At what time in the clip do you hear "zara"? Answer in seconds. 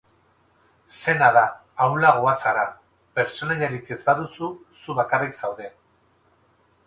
2.47-2.63